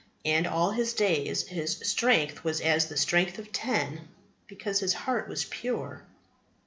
[0.25, 4.07] And all his days his strength was as the strength of ten,
[4.47, 6.05] because his heart was pure.